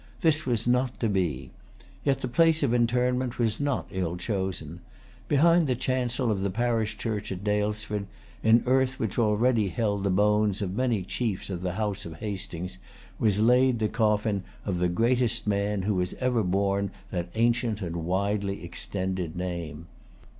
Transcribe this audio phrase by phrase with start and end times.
[0.21, 1.51] This was not to be.
[2.03, 4.79] Yet the place of interment was not ill chosen.
[5.27, 8.07] Behind the chancel of the parish church of Daylesford,
[8.41, 12.79] in earth which already held the bones of many chiefs of the House of Hastings,
[13.19, 17.97] was laid the coffin of the greatest man who has ever borne that ancient and
[17.97, 19.85] widely extended name.